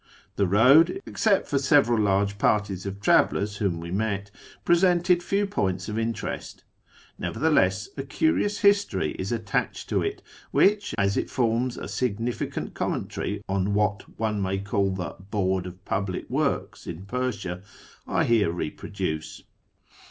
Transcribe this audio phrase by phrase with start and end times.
[0.35, 4.31] The road, except for several large parties of travellers whom we met,
[4.65, 6.63] presented few )oints of interest;
[7.19, 13.43] nevertheless, a curious history is attached n it, which, as it forms a significant commentary
[13.47, 17.61] on what one nay call the" Board of Public Works" in Persia,
[18.07, 19.43] I here eproduce.